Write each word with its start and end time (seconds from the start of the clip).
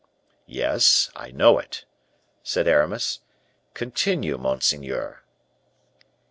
"Yes, 0.47 1.11
I 1.15 1.29
know 1.29 1.59
it," 1.59 1.85
said 2.41 2.67
Aramis. 2.67 3.19
"Continue, 3.75 4.39
monseigneur." 4.39 5.21